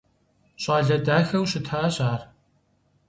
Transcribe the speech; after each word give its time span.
ЩӀалэ 0.61 0.97
дахэу 1.05 1.45
щытащ 1.51 1.95
ар. 2.11 2.21